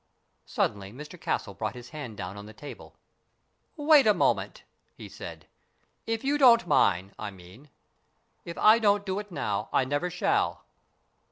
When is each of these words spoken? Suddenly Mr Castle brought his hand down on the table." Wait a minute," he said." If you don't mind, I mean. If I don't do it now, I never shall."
Suddenly 0.47 0.91
Mr 0.91 1.21
Castle 1.21 1.53
brought 1.53 1.75
his 1.75 1.91
hand 1.91 2.17
down 2.17 2.35
on 2.35 2.47
the 2.47 2.55
table." 2.55 2.95
Wait 3.77 4.07
a 4.07 4.15
minute," 4.15 4.63
he 4.97 5.07
said." 5.07 5.45
If 6.07 6.23
you 6.23 6.39
don't 6.39 6.65
mind, 6.65 7.13
I 7.19 7.29
mean. 7.29 7.69
If 8.43 8.57
I 8.57 8.79
don't 8.79 9.05
do 9.05 9.19
it 9.19 9.31
now, 9.31 9.69
I 9.71 9.85
never 9.85 10.09
shall." 10.09 10.63